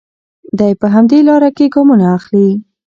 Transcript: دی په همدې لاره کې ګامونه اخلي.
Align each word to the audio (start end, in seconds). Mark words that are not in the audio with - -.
دی 0.59 0.71
په 0.81 0.87
همدې 0.93 1.19
لاره 1.27 1.49
کې 1.57 1.65
ګامونه 1.73 2.05
اخلي. 2.17 2.49